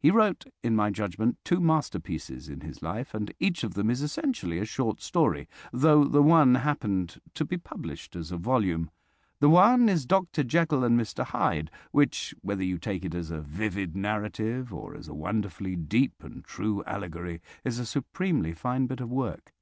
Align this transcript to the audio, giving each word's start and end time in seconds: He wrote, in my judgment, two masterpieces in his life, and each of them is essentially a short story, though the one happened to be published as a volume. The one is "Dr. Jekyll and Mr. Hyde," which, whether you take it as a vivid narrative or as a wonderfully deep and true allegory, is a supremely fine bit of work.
He 0.00 0.10
wrote, 0.10 0.46
in 0.62 0.74
my 0.74 0.88
judgment, 0.90 1.36
two 1.44 1.60
masterpieces 1.60 2.48
in 2.48 2.60
his 2.62 2.80
life, 2.80 3.12
and 3.12 3.34
each 3.38 3.62
of 3.64 3.74
them 3.74 3.90
is 3.90 4.00
essentially 4.00 4.58
a 4.58 4.64
short 4.64 5.02
story, 5.02 5.46
though 5.70 6.04
the 6.04 6.22
one 6.22 6.54
happened 6.54 7.20
to 7.34 7.44
be 7.44 7.58
published 7.58 8.16
as 8.16 8.32
a 8.32 8.38
volume. 8.38 8.90
The 9.40 9.50
one 9.50 9.90
is 9.90 10.06
"Dr. 10.06 10.42
Jekyll 10.42 10.84
and 10.84 10.98
Mr. 10.98 11.22
Hyde," 11.22 11.70
which, 11.90 12.34
whether 12.40 12.64
you 12.64 12.78
take 12.78 13.04
it 13.04 13.14
as 13.14 13.30
a 13.30 13.42
vivid 13.42 13.94
narrative 13.94 14.72
or 14.72 14.96
as 14.96 15.06
a 15.06 15.14
wonderfully 15.14 15.76
deep 15.76 16.24
and 16.24 16.42
true 16.42 16.82
allegory, 16.84 17.42
is 17.62 17.78
a 17.78 17.84
supremely 17.84 18.54
fine 18.54 18.86
bit 18.86 19.00
of 19.00 19.10
work. 19.10 19.52